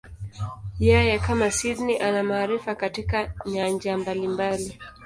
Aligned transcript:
Yeye, 0.87 1.15
kama 1.25 1.51
Sydney, 1.51 2.01
ana 2.03 2.23
maarifa 2.23 2.75
katika 2.75 3.33
nyanja 3.45 3.97
mbalimbali. 3.97 4.79